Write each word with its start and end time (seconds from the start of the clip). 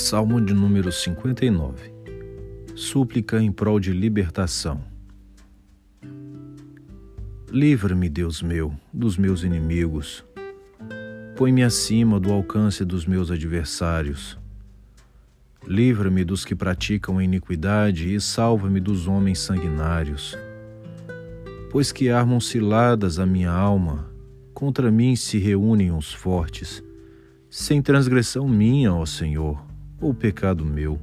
Salmo 0.00 0.40
de 0.40 0.54
número 0.54 0.92
59 0.92 1.92
Súplica 2.76 3.42
em 3.42 3.50
prol 3.50 3.80
de 3.80 3.92
libertação. 3.92 4.80
Livra-me, 7.50 8.08
Deus 8.08 8.40
meu, 8.40 8.72
dos 8.92 9.18
meus 9.18 9.42
inimigos. 9.42 10.24
Põe-me 11.36 11.64
acima 11.64 12.20
do 12.20 12.32
alcance 12.32 12.84
dos 12.84 13.06
meus 13.06 13.28
adversários. 13.32 14.38
Livra-me 15.66 16.24
dos 16.24 16.44
que 16.44 16.54
praticam 16.54 17.18
a 17.18 17.24
iniquidade 17.24 18.14
e 18.14 18.20
salva-me 18.20 18.78
dos 18.78 19.08
homens 19.08 19.40
sanguinários. 19.40 20.38
Pois 21.72 21.90
que 21.90 22.08
armam 22.08 22.38
ciladas 22.38 23.18
a 23.18 23.26
minha 23.26 23.50
alma, 23.50 24.08
contra 24.54 24.92
mim 24.92 25.16
se 25.16 25.38
reúnem 25.38 25.90
os 25.90 26.14
fortes. 26.14 26.84
Sem 27.50 27.82
transgressão 27.82 28.48
minha, 28.48 28.94
ó 28.94 29.04
Senhor, 29.04 29.67
ou 30.00 30.14
pecado 30.14 30.64
meu. 30.64 31.00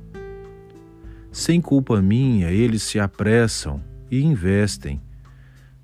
Sem 1.31 1.59
culpa 1.59 2.01
minha, 2.01 2.51
eles 2.51 2.81
se 2.83 2.99
apressam 2.99 3.81
e 4.09 4.21
investem. 4.21 5.01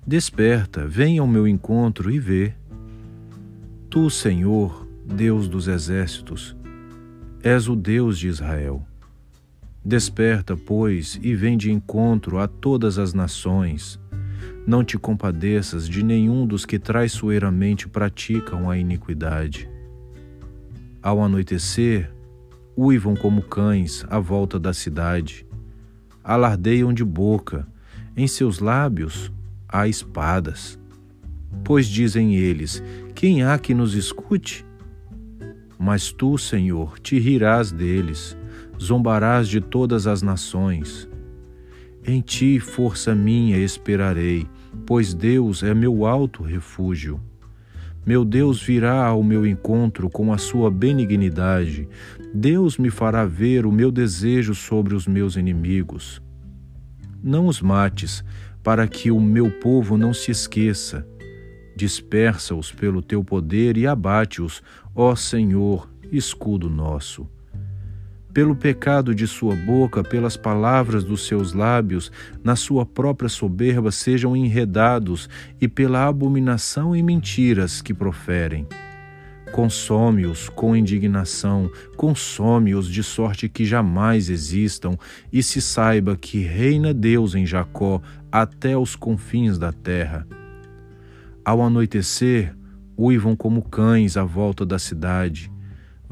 Desperta, 0.06 0.86
vem 0.86 1.18
ao 1.18 1.26
meu 1.26 1.46
encontro 1.46 2.10
e 2.10 2.18
vê. 2.18 2.54
Tu, 3.90 4.08
Senhor, 4.08 4.88
Deus 5.04 5.48
dos 5.48 5.68
exércitos, 5.68 6.56
és 7.42 7.68
o 7.68 7.76
Deus 7.76 8.18
de 8.18 8.28
Israel. 8.28 8.86
Desperta, 9.84 10.56
pois, 10.56 11.18
e 11.22 11.34
vem 11.34 11.56
de 11.56 11.70
encontro 11.70 12.38
a 12.38 12.46
todas 12.46 12.98
as 12.98 13.12
nações. 13.12 14.00
Não 14.66 14.84
te 14.84 14.96
compadeças 14.96 15.88
de 15.88 16.04
nenhum 16.04 16.46
dos 16.46 16.64
que 16.64 16.78
traiçoeiramente 16.78 17.88
praticam 17.88 18.70
a 18.70 18.78
iniquidade. 18.78 19.68
Ao 21.02 21.20
anoitecer, 21.20 22.12
uivam 22.76 23.14
como 23.14 23.42
cães 23.42 24.04
à 24.08 24.18
volta 24.18 24.58
da 24.58 24.72
cidade, 24.72 25.46
alardeiam 26.22 26.92
de 26.92 27.04
boca, 27.04 27.66
em 28.16 28.26
seus 28.26 28.58
lábios 28.58 29.32
há 29.68 29.88
espadas. 29.88 30.78
Pois 31.64 31.86
dizem 31.86 32.34
eles: 32.34 32.82
Quem 33.14 33.42
há 33.42 33.58
que 33.58 33.74
nos 33.74 33.94
escute? 33.94 34.64
Mas 35.78 36.12
tu, 36.12 36.38
Senhor, 36.38 36.98
te 37.00 37.18
rirás 37.18 37.72
deles, 37.72 38.36
zombarás 38.80 39.48
de 39.48 39.60
todas 39.60 40.06
as 40.06 40.22
nações. 40.22 41.08
Em 42.04 42.20
ti, 42.20 42.58
força 42.58 43.14
minha, 43.14 43.58
esperarei, 43.58 44.46
pois 44.86 45.14
Deus 45.14 45.62
é 45.62 45.74
meu 45.74 46.04
alto 46.06 46.42
refúgio. 46.42 47.20
Meu 48.04 48.24
Deus 48.24 48.60
virá 48.60 49.04
ao 49.06 49.22
meu 49.22 49.46
encontro 49.46 50.10
com 50.10 50.32
a 50.32 50.38
sua 50.38 50.70
benignidade. 50.70 51.88
Deus 52.34 52.76
me 52.78 52.90
fará 52.90 53.24
ver 53.24 53.64
o 53.64 53.72
meu 53.72 53.92
desejo 53.92 54.54
sobre 54.54 54.94
os 54.94 55.06
meus 55.06 55.36
inimigos. 55.36 56.20
Não 57.22 57.46
os 57.46 57.60
mates, 57.60 58.24
para 58.62 58.88
que 58.88 59.10
o 59.10 59.20
meu 59.20 59.50
povo 59.50 59.96
não 59.96 60.12
se 60.12 60.30
esqueça. 60.30 61.06
Dispersa-os 61.76 62.72
pelo 62.72 63.00
teu 63.00 63.22
poder 63.22 63.76
e 63.76 63.86
abate-os, 63.86 64.62
ó 64.94 65.14
Senhor, 65.14 65.88
escudo 66.10 66.68
nosso 66.68 67.28
pelo 68.32 68.56
pecado 68.56 69.14
de 69.14 69.26
sua 69.26 69.54
boca, 69.54 70.02
pelas 70.02 70.36
palavras 70.36 71.04
dos 71.04 71.26
seus 71.26 71.52
lábios, 71.52 72.10
na 72.42 72.56
sua 72.56 72.86
própria 72.86 73.28
soberba 73.28 73.92
sejam 73.92 74.34
enredados 74.34 75.28
e 75.60 75.68
pela 75.68 76.06
abominação 76.06 76.96
e 76.96 77.02
mentiras 77.02 77.82
que 77.82 77.92
proferem. 77.92 78.66
Consome-os 79.52 80.48
com 80.48 80.74
indignação, 80.74 81.70
consome-os 81.94 82.88
de 82.88 83.02
sorte 83.02 83.50
que 83.50 83.66
jamais 83.66 84.30
existam, 84.30 84.96
e 85.30 85.42
se 85.42 85.60
saiba 85.60 86.16
que 86.16 86.38
reina 86.38 86.94
Deus 86.94 87.34
em 87.34 87.44
Jacó 87.44 88.00
até 88.30 88.78
os 88.78 88.96
confins 88.96 89.58
da 89.58 89.70
terra. 89.70 90.26
Ao 91.44 91.60
anoitecer, 91.60 92.56
uivam 92.96 93.36
como 93.36 93.60
cães 93.60 94.16
à 94.16 94.24
volta 94.24 94.64
da 94.64 94.78
cidade 94.78 95.52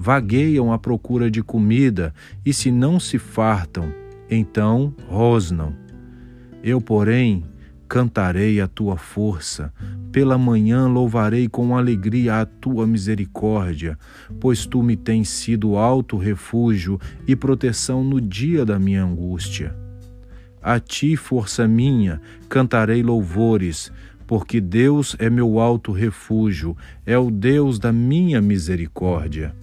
vagueiam 0.00 0.72
à 0.72 0.78
procura 0.78 1.30
de 1.30 1.42
comida 1.42 2.14
e, 2.42 2.54
se 2.54 2.70
não 2.70 2.98
se 2.98 3.18
fartam, 3.18 3.92
então 4.30 4.94
rosnam. 5.06 5.74
Eu, 6.64 6.80
porém, 6.80 7.44
cantarei 7.86 8.62
a 8.62 8.66
tua 8.66 8.96
força, 8.96 9.70
pela 10.10 10.38
manhã 10.38 10.88
louvarei 10.88 11.48
com 11.48 11.76
alegria 11.76 12.40
a 12.40 12.46
tua 12.46 12.86
misericórdia, 12.86 13.98
pois 14.40 14.64
tu 14.64 14.82
me 14.82 14.96
tens 14.96 15.28
sido 15.28 15.76
alto 15.76 16.16
refúgio 16.16 16.98
e 17.28 17.36
proteção 17.36 18.02
no 18.02 18.22
dia 18.22 18.64
da 18.64 18.78
minha 18.78 19.04
angústia. 19.04 19.76
A 20.62 20.80
ti, 20.80 21.14
força 21.14 21.68
minha, 21.68 22.22
cantarei 22.48 23.02
louvores, 23.02 23.92
porque 24.26 24.62
Deus 24.62 25.14
é 25.18 25.28
meu 25.28 25.60
alto 25.60 25.92
refúgio, 25.92 26.74
é 27.04 27.18
o 27.18 27.30
Deus 27.30 27.78
da 27.78 27.92
minha 27.92 28.40
misericórdia. 28.40 29.54